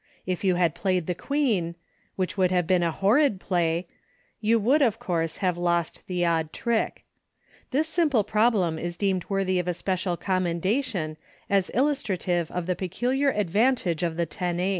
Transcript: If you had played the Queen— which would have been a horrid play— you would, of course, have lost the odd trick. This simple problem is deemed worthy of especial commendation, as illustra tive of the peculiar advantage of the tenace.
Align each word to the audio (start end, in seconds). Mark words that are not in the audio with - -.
If 0.25 0.43
you 0.43 0.55
had 0.55 0.73
played 0.73 1.05
the 1.05 1.13
Queen— 1.13 1.75
which 2.15 2.35
would 2.35 2.49
have 2.49 2.65
been 2.65 2.81
a 2.81 2.89
horrid 2.89 3.39
play— 3.39 3.85
you 4.41 4.57
would, 4.57 4.81
of 4.81 4.97
course, 4.97 5.37
have 5.45 5.59
lost 5.59 6.01
the 6.07 6.25
odd 6.25 6.51
trick. 6.51 7.03
This 7.69 7.87
simple 7.87 8.23
problem 8.23 8.79
is 8.79 8.97
deemed 8.97 9.25
worthy 9.29 9.59
of 9.59 9.67
especial 9.67 10.17
commendation, 10.17 11.17
as 11.51 11.69
illustra 11.75 12.17
tive 12.17 12.49
of 12.49 12.65
the 12.65 12.75
peculiar 12.75 13.29
advantage 13.29 14.01
of 14.01 14.17
the 14.17 14.25
tenace. 14.25 14.69